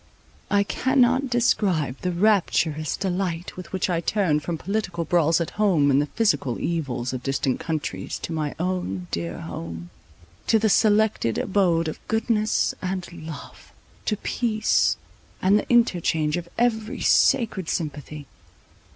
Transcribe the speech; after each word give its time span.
I 0.49 0.63
cannot 0.63 1.29
describe 1.29 1.97
the 2.01 2.11
rapturous 2.11 2.97
delight 2.97 3.55
with 3.55 3.71
which 3.71 3.87
I 3.87 4.01
turned 4.01 4.41
from 4.41 4.57
political 4.57 5.05
brawls 5.05 5.39
at 5.39 5.51
home, 5.61 5.91
and 5.91 6.01
the 6.01 6.07
physical 6.07 6.59
evils 6.59 7.13
of 7.13 7.21
distant 7.21 7.59
countries, 7.59 8.17
to 8.23 8.33
my 8.33 8.55
own 8.59 9.05
dear 9.11 9.41
home, 9.41 9.91
to 10.47 10.57
the 10.57 10.69
selected 10.69 11.37
abode 11.37 11.87
of 11.87 11.99
goodness 12.07 12.73
and 12.81 13.07
love; 13.13 13.71
to 14.05 14.17
peace, 14.17 14.97
and 15.39 15.59
the 15.59 15.69
interchange 15.69 16.35
of 16.35 16.49
every 16.57 17.01
sacred 17.01 17.69
sympathy. 17.69 18.25